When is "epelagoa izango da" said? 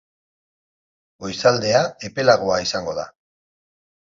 2.09-3.07